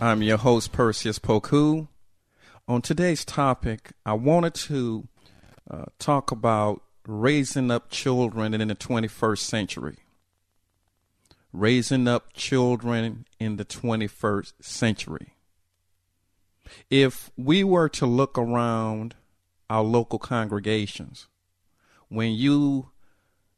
[0.00, 1.86] I'm your host, Perseus Poku.
[2.66, 5.06] On today's topic, I wanted to
[5.70, 9.98] uh, talk about raising up children in the 21st century.
[11.52, 15.36] Raising up children in the 21st century.
[16.90, 19.14] If we were to look around
[19.70, 21.28] our local congregations,
[22.08, 22.90] when you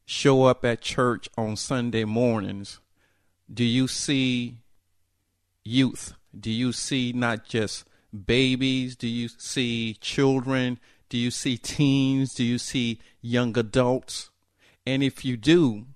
[0.04, 2.78] show up at church on Sunday mornings,
[3.52, 4.58] do you see
[5.64, 8.96] youth do you see not just babies?
[8.96, 10.78] Do you see children?
[11.08, 12.34] Do you see teens?
[12.34, 14.30] Do you see young adults?
[14.86, 15.86] And if you do,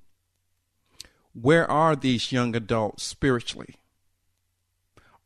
[1.33, 3.77] where are these young adults spiritually?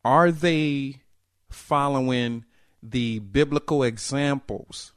[0.04, 1.00] Are they
[1.48, 2.44] following
[2.82, 4.92] the biblical examples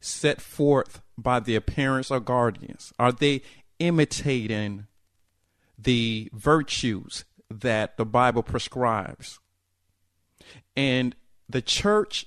[0.00, 2.92] set forth by their parents or guardians?
[2.98, 3.42] Are they
[3.80, 4.86] imitating
[5.76, 9.39] the virtues that the Bible prescribes.
[10.76, 11.14] And
[11.48, 12.26] the church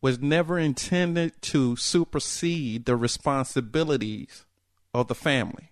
[0.00, 4.44] was never intended to supersede the responsibilities
[4.92, 5.70] of the family.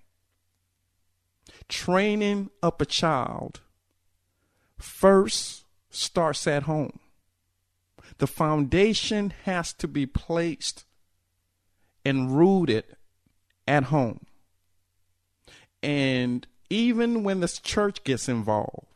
[1.69, 3.61] Training up a child
[4.79, 6.99] first starts at home.
[8.19, 10.85] The foundation has to be placed
[12.05, 12.85] and rooted
[13.67, 14.27] at home.
[15.83, 18.87] And even when the church gets involved,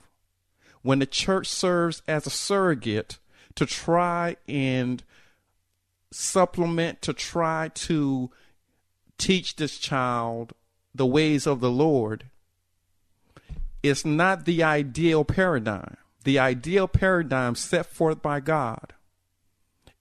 [0.88, 3.18] when the church serves as a surrogate
[3.54, 5.04] to try and
[6.10, 8.30] supplement, to try to
[9.18, 10.54] teach this child
[10.94, 12.24] the ways of the Lord,
[13.82, 15.98] it's not the ideal paradigm.
[16.24, 18.94] The ideal paradigm set forth by God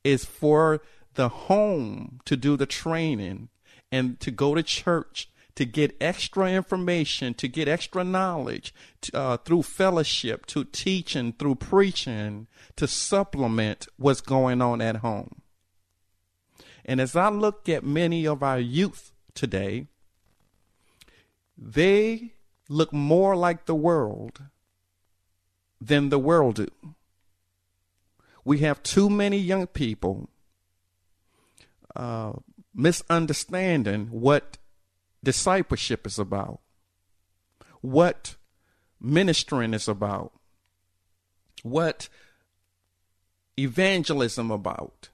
[0.05, 0.81] is for
[1.15, 3.49] the home to do the training
[3.91, 8.75] and to go to church to get extra information, to get extra knowledge
[9.11, 12.45] uh, through fellowship, to teaching, through preaching,
[12.75, 15.41] to supplement what's going on at home.
[16.85, 19.87] And as I look at many of our youth today,
[21.57, 22.33] they
[22.69, 24.43] look more like the world
[25.81, 26.67] than the world do.
[28.45, 30.29] We have too many young people
[31.95, 32.33] uh,
[32.75, 34.59] misunderstanding what
[35.27, 36.61] discipleship is about,
[37.81, 38.37] what
[39.01, 40.31] ministering is about,
[41.63, 42.07] what
[43.59, 45.09] evangelism about.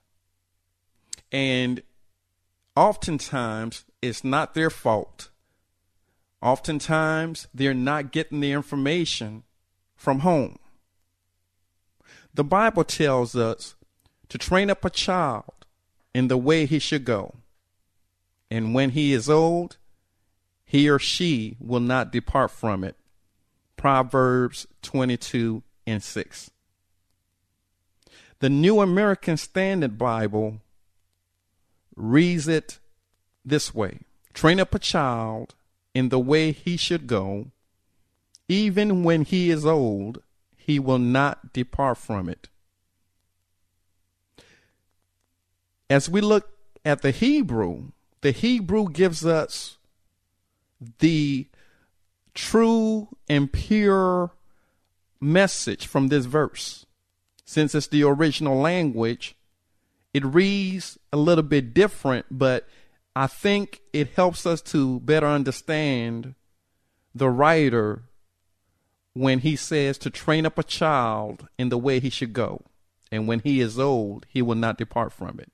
[1.32, 1.82] And
[2.76, 5.32] oftentimes it's not their fault.
[6.44, 9.42] Oftentimes they're not getting the information
[9.96, 10.60] from home.
[12.36, 13.74] The Bible tells us
[14.30, 15.66] to train up a child
[16.14, 17.34] in the way he should go.
[18.52, 19.78] And when he is old,
[20.74, 22.96] he or she will not depart from it.
[23.78, 26.50] Proverbs 22 and 6.
[28.40, 30.58] The New American Standard Bible
[31.96, 32.80] reads it
[33.46, 34.00] this way
[34.34, 35.54] Train up a child
[35.94, 37.52] in the way he should go.
[38.50, 40.24] Even when he is old,
[40.58, 42.50] he will not depart from it.
[45.88, 46.50] As we look
[46.84, 47.92] at the Hebrew,
[48.22, 49.78] the Hebrew gives us
[51.00, 51.48] the
[52.34, 54.32] true and pure
[55.20, 56.86] message from this verse.
[57.46, 59.36] Since it's the original language,
[60.14, 62.68] it reads a little bit different, but
[63.16, 66.36] I think it helps us to better understand
[67.14, 68.04] the writer
[69.14, 72.64] when he says to train up a child in the way he should go,
[73.12, 75.52] and when he is old, he will not depart from it.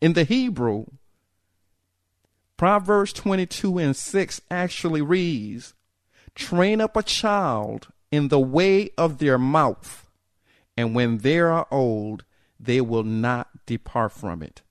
[0.00, 0.86] In the Hebrew,
[2.56, 5.74] Proverbs 22 and 6 actually reads,
[6.34, 10.08] Train up a child in the way of their mouth,
[10.76, 12.24] and when they are old,
[12.58, 14.62] they will not depart from it.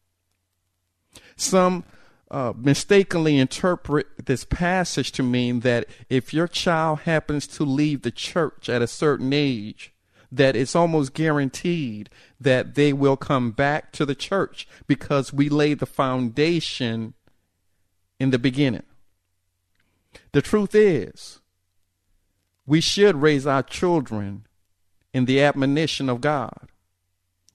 [1.36, 1.84] Some
[2.32, 8.12] uh, mistakenly interpret this passage to mean that if your child happens to leave the
[8.12, 9.94] church at a certain age,
[10.32, 12.10] that it's almost guaranteed
[12.40, 17.14] that they will come back to the church because we lay the foundation
[18.20, 18.84] in the beginning.
[20.32, 21.40] The truth is,
[22.66, 24.46] we should raise our children
[25.14, 26.70] in the admonition of God.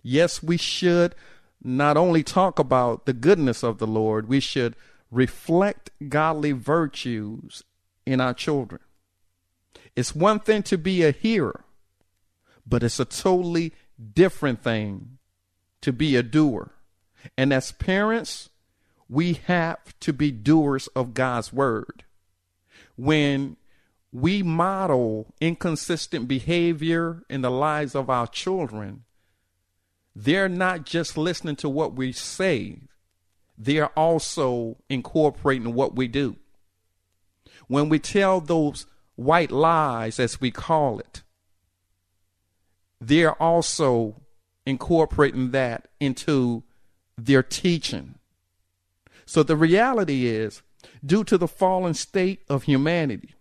[0.03, 1.15] Yes, we should
[1.63, 4.77] not only talk about the goodness of the Lord, we should
[5.11, 7.65] reflect godly virtues
[8.07, 8.81] in our children.
[9.97, 11.65] It's one thing to be a hearer,
[12.67, 13.73] but it's a totally
[14.15, 15.19] different thing
[15.81, 16.73] to be a doer.
[17.37, 18.50] And as parents,
[19.11, 22.05] we have to be doers of God's word.
[22.97, 23.57] When
[24.13, 29.03] we model inconsistent behavior in the lives of our children,
[30.15, 32.79] they're not just listening to what we say,
[33.59, 36.37] they're also incorporating what we do.
[37.67, 38.87] When we tell those
[39.17, 41.23] white lies, as we call it,
[43.01, 44.23] they're also
[44.65, 46.63] incorporating that into
[47.19, 48.20] their teaching.
[49.31, 50.61] So the reality is,
[51.07, 53.37] due to the fallen state of humanity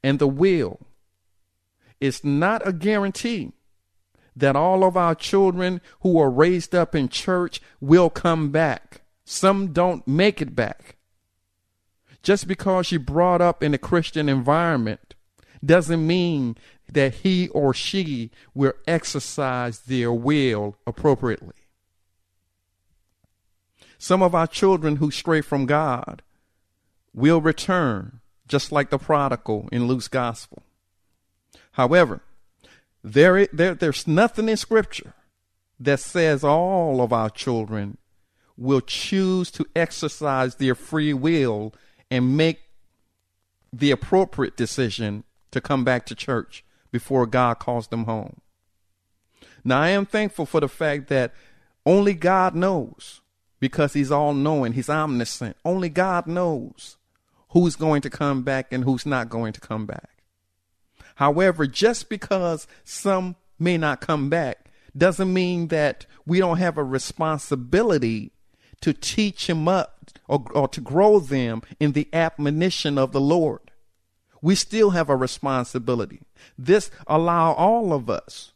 [0.00, 0.78] and the will,
[1.98, 3.50] it's not a guarantee
[4.36, 9.00] that all of our children who are raised up in church will come back.
[9.24, 10.94] Some don't make it back.
[12.22, 15.16] Just because you brought up in a Christian environment
[15.64, 16.56] doesn't mean
[16.88, 21.61] that he or she will exercise their will appropriately.
[24.02, 26.22] Some of our children who stray from God
[27.14, 28.18] will return,
[28.48, 30.64] just like the prodigal in Luke's gospel.
[31.74, 32.20] However,
[33.04, 35.14] there, there, there's nothing in Scripture
[35.78, 37.96] that says all of our children
[38.56, 41.72] will choose to exercise their free will
[42.10, 42.58] and make
[43.72, 45.22] the appropriate decision
[45.52, 48.40] to come back to church before God calls them home.
[49.62, 51.32] Now, I am thankful for the fact that
[51.86, 53.21] only God knows
[53.62, 55.56] because He's all knowing, He's omniscient.
[55.64, 56.96] Only God knows
[57.50, 60.24] who's going to come back and who's not going to come back.
[61.14, 64.66] However, just because some may not come back
[64.98, 68.32] doesn't mean that we don't have a responsibility
[68.80, 73.70] to teach them up or, or to grow them in the admonition of the Lord.
[74.40, 76.22] We still have a responsibility.
[76.58, 78.54] This allow all of us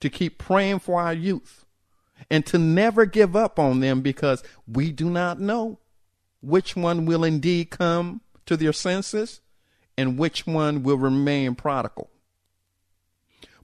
[0.00, 1.64] to keep praying for our youth
[2.30, 5.78] and to never give up on them because we do not know
[6.40, 9.40] which one will indeed come to their senses
[9.96, 12.10] and which one will remain prodigal.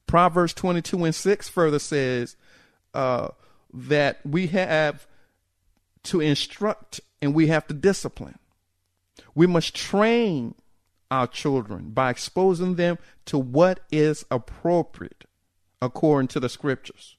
[0.07, 2.37] Proverbs 22 and 6 further says
[2.93, 3.29] uh,
[3.73, 5.07] that we have
[6.05, 8.39] to instruct and we have to discipline.
[9.35, 10.55] We must train
[11.11, 15.25] our children by exposing them to what is appropriate
[15.81, 17.17] according to the scriptures.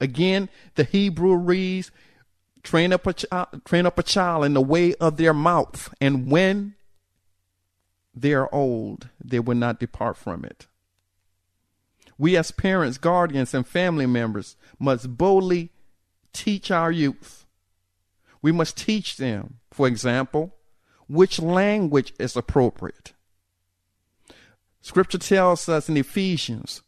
[0.00, 1.90] Again, the Hebrew reads,
[2.62, 6.30] train up a, child, train up a child in the way of their mouth, and
[6.30, 6.74] when
[8.14, 10.66] they are old, they will not depart from it.
[12.16, 15.72] We, as parents, guardians, and family members, must boldly
[16.32, 17.44] teach our youth.
[18.40, 20.54] We must teach them, for example,
[21.08, 23.14] which language is appropriate.
[24.80, 26.82] Scripture tells us in Ephesians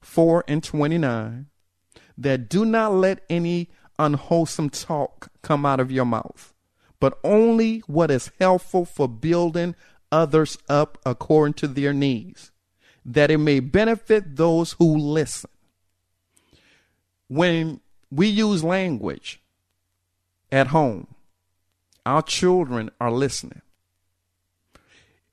[0.00, 1.46] 4 and 29
[2.16, 3.68] that do not let any
[3.98, 6.52] unwholesome talk come out of your mouth,
[7.00, 9.74] but only what is helpful for building
[10.10, 12.52] others up according to their needs,
[13.04, 15.50] that it may benefit those who listen.
[17.28, 17.80] When
[18.10, 19.40] we use language
[20.52, 21.08] at home,
[22.06, 23.62] our children are listening.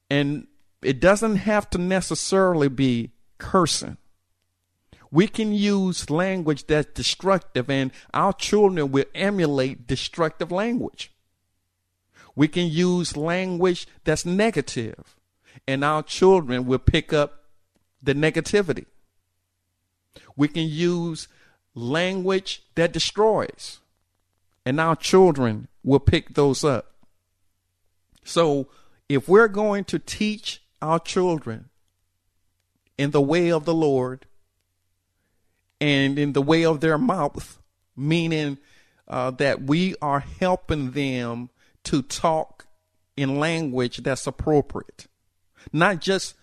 [0.09, 0.47] And
[0.81, 3.97] it doesn't have to necessarily be cursing.
[5.11, 11.11] We can use language that's destructive, and our children will emulate destructive language.
[12.33, 15.17] We can use language that's negative,
[15.67, 17.43] and our children will pick up
[18.01, 18.85] the negativity.
[20.37, 21.27] We can use
[21.75, 23.79] language that destroys,
[24.65, 26.93] and our children will pick those up.
[28.23, 28.69] So,
[29.09, 31.69] if we're going to teach our children
[32.97, 34.25] in the way of the Lord
[35.81, 37.59] and in the way of their mouth,
[37.97, 38.59] meaning
[39.07, 41.49] uh, that we are helping them
[41.83, 42.67] to talk
[43.17, 45.07] in language that's appropriate,
[45.73, 46.35] not just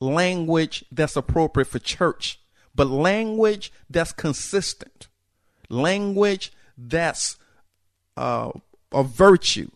[0.00, 2.40] language that's appropriate for church,
[2.74, 5.06] but language that's consistent,
[5.68, 7.36] language that's
[8.16, 8.50] uh,
[8.90, 9.70] a virtue,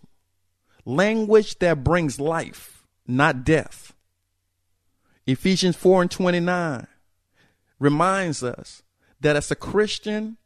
[0.84, 3.94] language that brings life, not death.
[5.26, 6.86] Ephesians 4 and 29
[7.78, 8.82] reminds us
[9.20, 10.36] that as a Christian,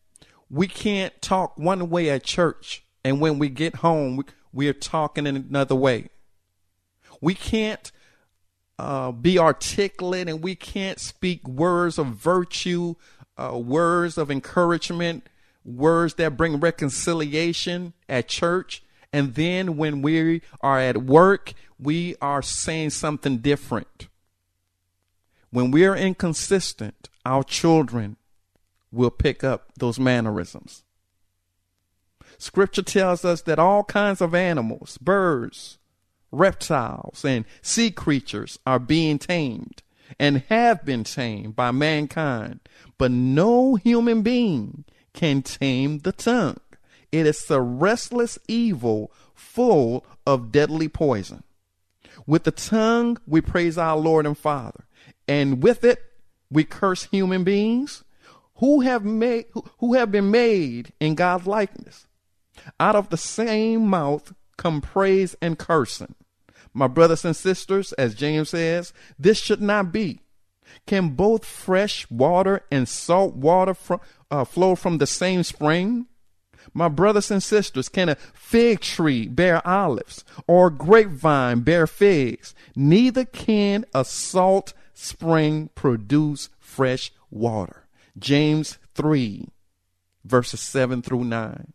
[0.49, 4.75] we can't talk one way at church, and when we get home, we, we are
[4.75, 6.09] talking in another way.
[7.21, 7.91] We can't
[8.79, 12.95] uh, be articulate and we can't speak words of virtue,
[13.37, 15.27] uh, words of encouragement,
[15.65, 18.83] words that bring reconciliation at church.
[19.13, 24.09] And then when we are at work, we are saying something different.
[25.51, 28.17] When we are inconsistent, our children
[28.93, 30.85] will pick up those mannerisms.
[32.39, 35.79] Scripture tells us that all kinds of animals, birds,
[36.33, 39.83] reptiles, and sea creatures are being tamed
[40.19, 42.61] and have been tamed by mankind,
[42.99, 46.61] but no human being can tame the tongue.
[47.13, 51.43] It is a restless evil full of deadly poison.
[52.27, 54.85] With the tongue, we praise our Lord and Father,
[55.27, 56.03] and with it,
[56.51, 58.05] we curse human beings
[58.61, 59.47] who have made
[59.79, 62.07] who have been made in God's likeness.
[62.79, 66.15] Out of the same mouth come praise and cursing.
[66.73, 70.21] My brothers and sisters, as James says, this should not be.
[70.87, 73.75] Can both fresh water and salt water
[74.31, 76.07] uh, flow from the same spring?
[76.75, 82.55] My brothers and sisters, can a fig tree bear olives or a grapevine bear figs?
[82.77, 87.87] Neither can a salt spring produce fresh water.
[88.21, 89.49] James 3,
[90.25, 91.73] verses 7 through 9.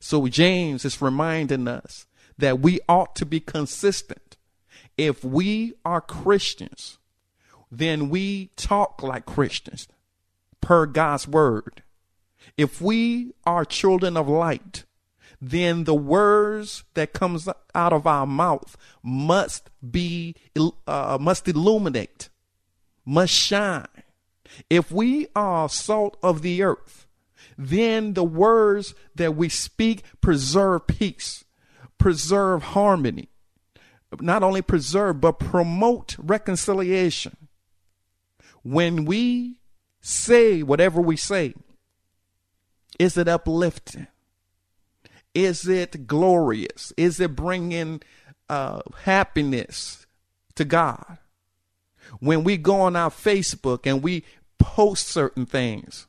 [0.00, 2.06] So James is reminding us
[2.38, 4.36] that we ought to be consistent.
[4.96, 6.98] If we are Christians,
[7.70, 9.88] then we talk like Christians
[10.60, 11.82] per God's word.
[12.56, 14.84] If we are children of light,
[15.40, 20.34] then the words that comes out of our mouth must be
[20.86, 22.30] uh, must illuminate,
[23.04, 23.86] must shine.
[24.70, 27.06] If we are salt of the earth,
[27.58, 31.44] then the words that we speak preserve peace,
[31.98, 33.28] preserve harmony,
[34.20, 37.36] not only preserve, but promote reconciliation.
[38.62, 39.60] When we
[40.00, 41.54] say whatever we say,
[42.98, 44.06] is it uplifting?
[45.34, 46.92] Is it glorious?
[46.96, 48.02] Is it bringing
[48.48, 50.06] uh, happiness
[50.54, 51.18] to God?
[52.20, 54.24] When we go on our Facebook and we
[54.66, 56.08] post certain things,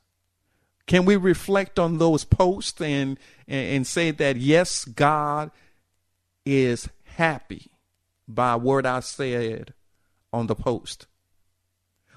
[0.87, 5.51] can we reflect on those posts and, and, say that, yes, God
[6.43, 7.69] is happy
[8.27, 9.73] by what I said
[10.33, 11.05] on the post?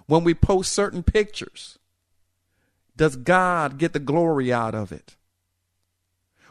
[0.07, 1.79] When we post certain pictures,
[2.97, 5.17] does God get the glory out of it?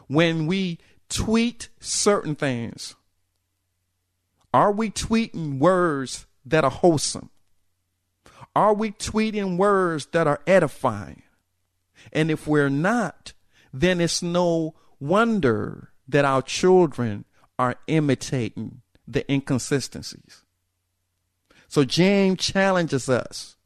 [0.06, 0.78] When we
[1.08, 2.94] tweet certain things,
[4.54, 7.30] are we tweeting words that are wholesome?
[8.54, 11.22] Are we tweeting words that are edifying?
[12.12, 13.32] And if we're not,
[13.72, 17.24] then it's no wonder that our children
[17.58, 20.44] are imitating the inconsistencies.
[21.68, 23.56] So James challenges us,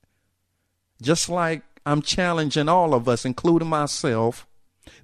[1.00, 4.46] just like I'm challenging all of us, including myself,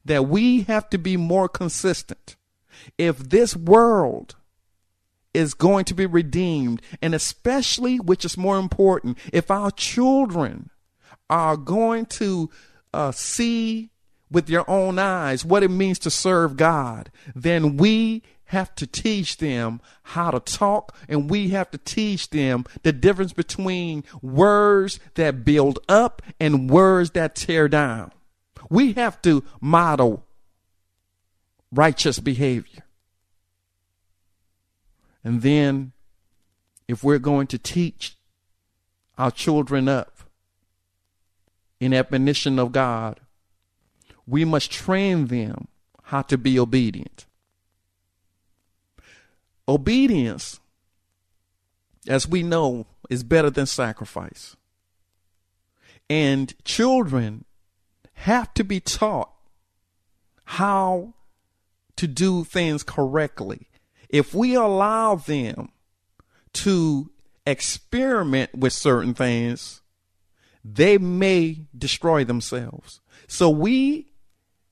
[0.05, 2.37] that we have to be more consistent.
[2.99, 4.37] If this world
[5.33, 10.71] is going to be redeemed, and especially, which is more important, if our children
[11.29, 12.51] are going to
[12.93, 13.91] uh, see
[14.31, 19.37] with their own eyes what it means to serve God, then we have to teach
[19.37, 25.45] them how to talk and we have to teach them the difference between words that
[25.45, 28.11] build up and words that tear down.
[28.69, 30.27] We have to model
[31.71, 32.85] righteous behavior.
[35.23, 35.93] And then,
[36.89, 38.17] if we're going to teach
[39.19, 40.21] our children up
[41.79, 43.21] in admonition of God,
[44.27, 45.69] we must train them
[46.05, 47.27] how to be obedient.
[49.69, 50.59] Obedience,
[52.09, 54.57] as we know, is better than sacrifice.
[56.09, 57.45] And children
[58.15, 59.31] have to be taught
[60.45, 61.15] how
[61.97, 63.70] to do things correctly.
[64.11, 65.71] If we allow them
[66.55, 67.11] to
[67.47, 69.81] experiment with certain things,
[70.64, 73.00] they may destroy themselves.
[73.29, 74.09] So we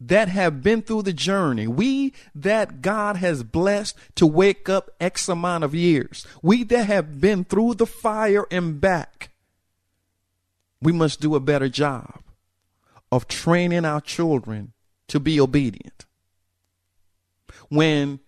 [0.01, 5.29] that have been through the journey, we that God has blessed to wake up X
[5.29, 9.31] amount of years, we that have been through the fire and back,
[10.81, 12.21] we must do a better job
[13.11, 14.73] of training our children
[15.09, 16.05] to be obedient.
[17.69, 18.21] When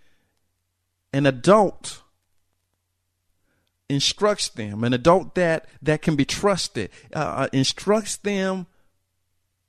[1.12, 2.02] an adult
[3.88, 8.66] instructs them, an adult that, that can be trusted, uh, uh, instructs them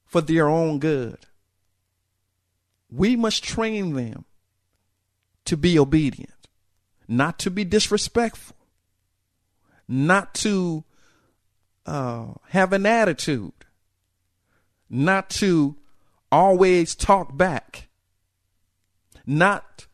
[0.06, 1.18] for their own good.
[2.92, 4.26] We must train them
[5.46, 6.48] to be obedient,
[7.08, 8.58] not to be disrespectful,
[9.88, 10.84] not to
[11.86, 13.54] uh, have an attitude,
[14.90, 15.76] not to
[16.32, 17.90] always talk back,
[19.26, 19.88] not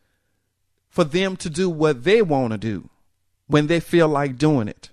[0.98, 2.90] for them to do what they want to do
[3.46, 4.90] when they feel like doing it.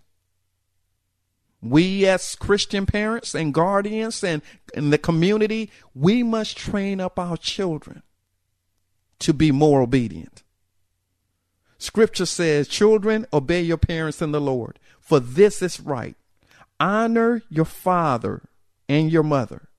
[1.62, 4.42] We as Christian parents and guardians and
[4.74, 8.02] in the community, we must train up our children
[9.20, 10.42] to be more obedient.
[11.78, 16.16] Scripture says, Children, obey your parents in the Lord, for this is right.
[16.78, 18.42] Honor your father
[18.90, 19.70] and your mother,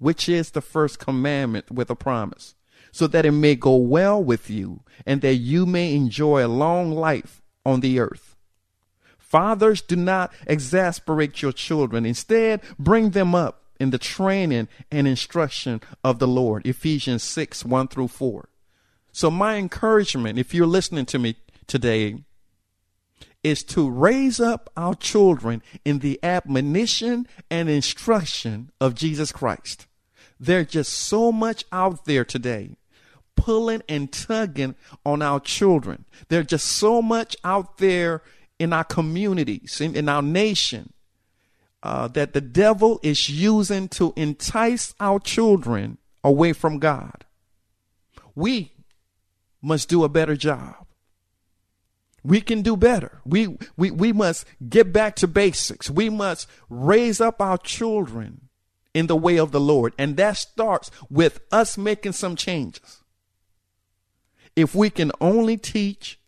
[0.00, 2.56] which is the first commandment with a promise,
[2.92, 6.92] so that it may go well with you and that you may enjoy a long
[6.92, 8.36] life on the earth.
[9.18, 12.06] Fathers, do not exasperate your children.
[12.06, 16.66] Instead, bring them up in the training and instruction of the Lord.
[16.66, 18.48] Ephesians 6 1 through 4.
[19.12, 22.24] So, my encouragement, if you're listening to me today,
[23.42, 29.86] is to raise up our children in the admonition and instruction of Jesus Christ.
[30.40, 32.76] There's just so much out there today
[33.38, 34.74] pulling and tugging
[35.06, 36.04] on our children.
[36.28, 38.22] There's just so much out there
[38.58, 40.92] in our communities, in, in our nation,
[41.82, 47.24] uh, that the devil is using to entice our children away from God.
[48.34, 48.72] We
[49.62, 50.74] must do a better job.
[52.24, 53.20] We can do better.
[53.24, 55.88] We, we, we must get back to basics.
[55.88, 58.47] We must raise up our children
[58.94, 59.92] in the way of the Lord.
[59.98, 63.02] And that starts with us making some changes.
[64.56, 66.18] If we can only teach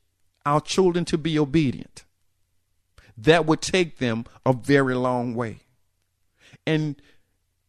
[0.47, 2.05] our children to be obedient,
[3.17, 5.61] that would take them a very long way.
[6.67, 7.01] And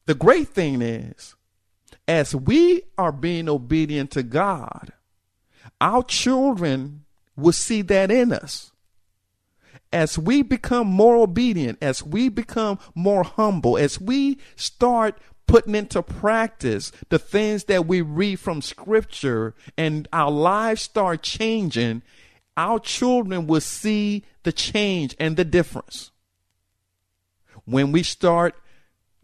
[0.05, 1.35] the great thing is,
[2.07, 4.93] as we are being obedient to God,
[5.79, 7.05] our children
[7.35, 8.71] will see that in us.
[9.93, 15.17] As we become more obedient, as we become more humble, as we start
[15.47, 22.01] putting into practice the things that we read from scripture and our lives start changing,
[22.55, 26.11] our children will see the change and the difference.
[27.65, 28.55] When we start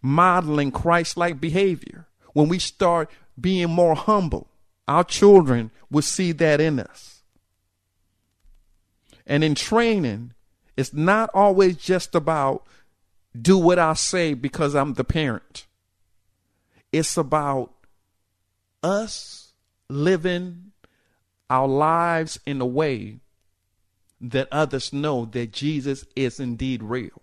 [0.02, 4.50] modeling Christ like behavior, when we start being more humble,
[4.88, 7.24] our children will see that in us.
[9.26, 10.34] And in training,
[10.78, 12.66] it's not always just about
[13.40, 15.66] do what I say because I'm the parent.
[16.92, 17.74] It's about
[18.84, 19.54] us
[19.90, 20.72] living
[21.50, 23.20] our lives in a way
[24.22, 27.22] that others know that Jesus is indeed real.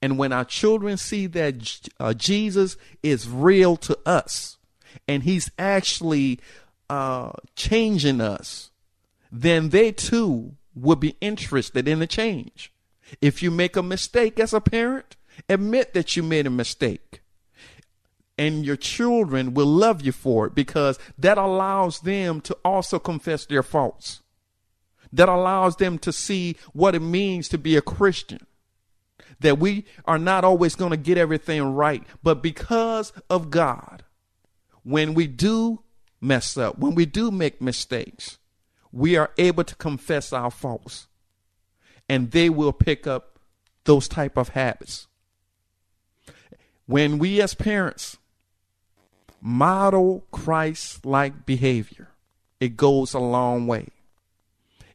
[0.00, 4.58] And when our children see that uh, Jesus is real to us
[5.06, 6.40] and he's actually
[6.88, 8.70] uh, changing us,
[9.30, 12.72] then they too will be interested in the change.
[13.20, 15.16] If you make a mistake as a parent,
[15.48, 17.22] admit that you made a mistake.
[18.36, 23.44] And your children will love you for it because that allows them to also confess
[23.46, 24.22] their faults
[25.12, 28.46] that allows them to see what it means to be a Christian.
[29.40, 34.04] That we are not always going to get everything right, but because of God,
[34.82, 35.82] when we do
[36.20, 38.38] mess up, when we do make mistakes,
[38.92, 41.06] we are able to confess our faults
[42.08, 43.38] and they will pick up
[43.84, 45.06] those type of habits.
[46.86, 48.16] When we as parents
[49.40, 52.08] model Christ like behavior,
[52.60, 53.88] it goes a long way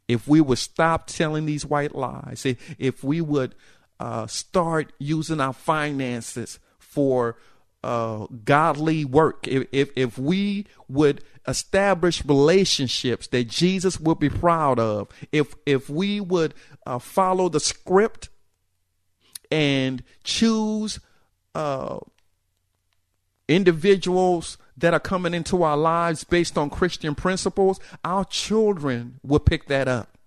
[0.08, 2.46] if we would stop telling these white lies,
[2.78, 3.56] if we would
[4.00, 7.38] uh, start using our finances for
[7.84, 14.80] uh, godly work, if, if, if we would establish relationships that Jesus would be proud
[14.80, 16.54] of, if if we would
[16.86, 18.30] uh, follow the script
[19.52, 21.00] and choose
[21.54, 22.00] uh,
[23.48, 29.68] individuals that are coming into our lives based on Christian principles, our children will pick
[29.68, 30.18] that up.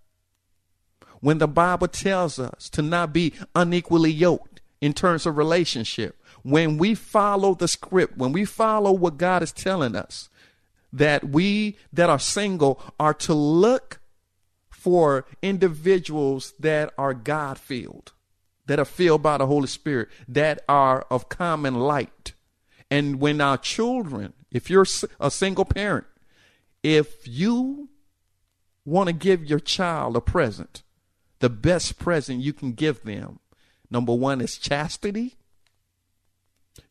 [1.20, 6.79] When the Bible tells us to not be unequally yoked in terms of relationship, when
[6.79, 10.29] we follow the script, when we follow what God is telling us,
[10.96, 14.00] that we that are single are to look
[14.70, 18.12] for individuals that are God filled,
[18.66, 22.35] that are filled by the Holy Spirit, that are of common light.
[22.90, 24.87] And when our children if you're
[25.20, 26.06] a single parent,
[26.82, 27.90] if you
[28.87, 30.82] want to give your child a present,
[31.40, 33.40] the best present you can give them,
[33.90, 35.35] number one is chastity,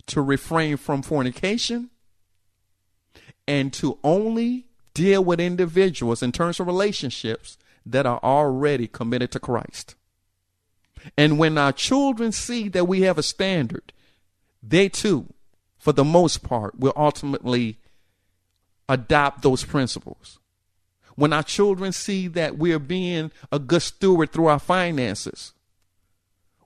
[0.06, 1.89] to refrain from fornication,
[3.48, 9.40] and to only deal with individuals in terms of relationships that are already committed to
[9.40, 9.96] Christ.
[11.18, 13.94] And when our children see that we have a standard,
[14.64, 15.34] they too,
[15.78, 17.78] for the most part, will ultimately
[18.90, 20.40] adopt those principles.
[21.16, 25.54] When our children see that we're being a good steward through our finances,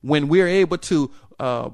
[0.01, 1.69] when we're able to uh,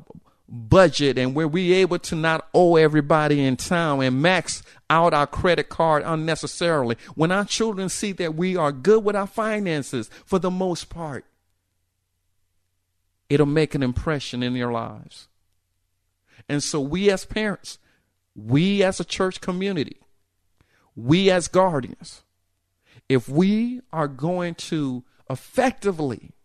[0.48, 5.28] budget and where we're able to not owe everybody in town and max out our
[5.28, 10.40] credit card unnecessarily, when our children see that we are good with our finances for
[10.40, 11.26] the most part,
[13.30, 15.28] it'll make an impression in their lives.
[16.48, 17.80] And so, we as parents,
[18.36, 19.98] we as a church community,
[20.96, 22.24] we as guardians,
[23.10, 26.36] if we are going to effectively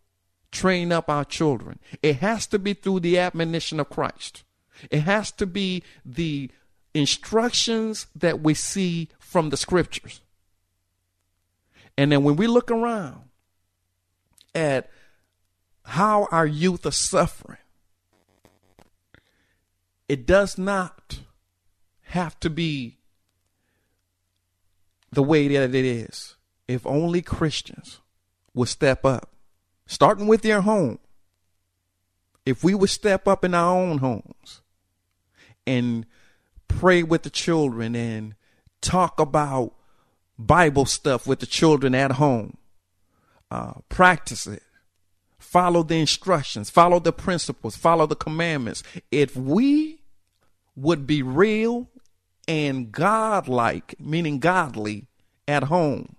[0.51, 1.79] train up our children.
[2.03, 4.43] It has to be through the admonition of Christ.
[4.89, 6.51] It has to be the
[6.93, 10.21] instructions that we see from the scriptures.
[11.97, 13.21] And then when we look around
[14.53, 14.89] at
[15.83, 17.57] how our youth are suffering,
[20.09, 21.19] it does not
[22.01, 22.97] have to be
[25.11, 26.35] the way that it is.
[26.67, 27.99] If only Christians
[28.53, 29.31] would step up
[29.91, 30.99] starting with their home.
[32.45, 34.61] If we would step up in our own homes
[35.67, 36.05] and
[36.79, 38.35] pray with the children and
[38.81, 39.73] talk about
[40.37, 42.57] Bible stuff with the children at home,
[43.49, 44.63] uh, practice it,
[45.37, 48.83] follow the instructions, follow the principles, follow the commandments.
[49.11, 50.01] If we
[50.75, 51.89] would be real
[52.47, 55.07] and godlike, meaning godly,
[55.47, 56.15] at home,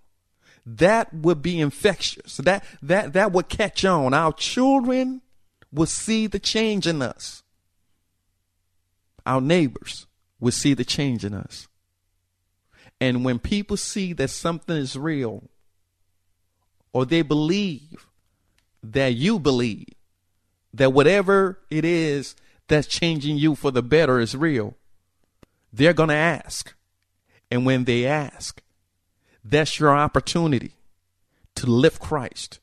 [0.65, 2.37] that would be infectious.
[2.37, 4.15] That that that would catch on.
[4.15, 5.23] Our children
[5.73, 7.43] will see the change in us.
[9.25, 10.07] Our neighbors
[10.43, 11.69] will see the change in us.
[13.01, 15.45] And when people see that something is real,
[16.93, 18.09] or they believe
[18.83, 19.87] that you believe
[20.75, 22.35] that whatever it is
[22.67, 24.75] that's changing you for the better is real,
[25.73, 26.75] they're going to ask.
[27.49, 28.61] And when they ask,
[29.45, 30.73] that's your opportunity
[31.55, 32.59] to lift Christ.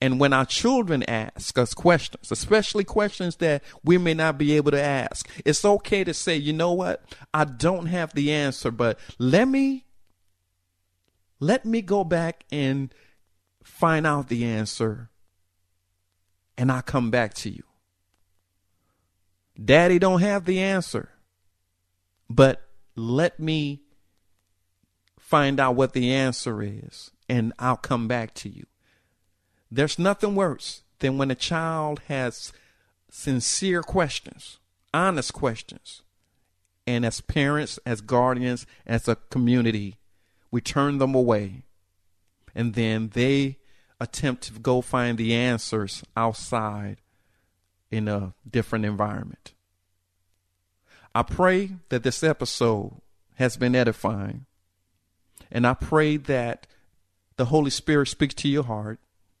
[0.00, 4.70] And when our children ask us questions, especially questions that we may not be able
[4.72, 7.02] to ask, it's okay to say, you know what?
[7.32, 9.84] I don't have the answer, but let me
[11.40, 12.94] let me go back and
[13.62, 15.10] find out the answer
[16.56, 17.62] and I'll come back to you.
[19.62, 21.10] Daddy don't have the answer,
[22.28, 22.62] but
[22.94, 23.82] let me
[25.18, 28.66] find out what the answer is, and I'll come back to you.
[29.70, 32.52] There's nothing worse than when a child has
[33.10, 34.58] sincere questions,
[34.94, 36.02] honest questions.
[36.86, 39.96] And as parents, as guardians, as a community,
[40.50, 41.62] we turn them away.
[42.54, 43.58] And then they
[44.00, 46.98] attempt to go find the answers outside
[47.90, 49.52] in a different environment.
[51.14, 53.00] I pray that this episode
[53.34, 54.46] has been edifying
[55.50, 56.66] and I pray that
[57.36, 58.98] the Holy Spirit speaks to your heart,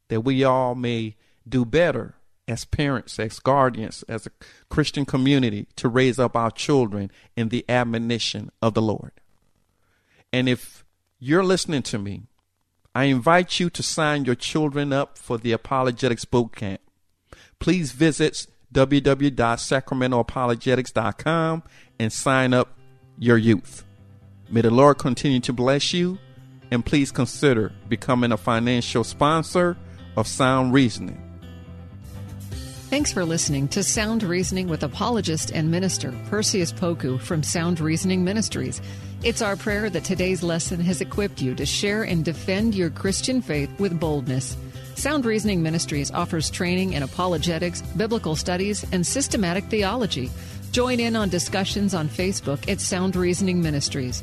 [0.08, 1.16] that we all may
[1.48, 2.14] do better
[2.48, 4.30] as parents, as guardians, as a
[4.68, 9.12] Christian community to raise up our children in the admonition of the Lord.
[10.32, 10.84] And if
[11.18, 12.22] you're listening to me,
[12.94, 16.80] I invite you to sign your children up for the Apologetics Boot Camp.
[17.58, 21.62] Please visit www.sacramentoapologetics.com
[21.98, 22.78] and sign up
[23.18, 23.84] your youth.
[24.50, 26.18] May the Lord continue to bless you,
[26.70, 29.76] and please consider becoming a financial sponsor
[30.16, 31.22] of Sound Reasoning.
[32.88, 38.24] Thanks for listening to Sound Reasoning with apologist and minister Perseus Poku from Sound Reasoning
[38.24, 38.80] Ministries.
[39.24, 43.42] It's our prayer that today's lesson has equipped you to share and defend your Christian
[43.42, 44.56] faith with boldness.
[44.94, 50.30] Sound Reasoning Ministries offers training in apologetics, biblical studies, and systematic theology.
[50.70, 54.22] Join in on discussions on Facebook at Sound Reasoning Ministries.